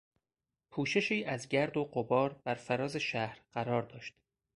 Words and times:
پوششی 0.71 1.23
از 1.25 1.47
گرد 1.49 1.77
و 1.77 1.83
غبار 1.83 2.41
بر 2.43 2.55
فراز 2.55 2.95
شهر 2.97 3.41
قرار 3.51 3.81
داشت. 3.81 4.15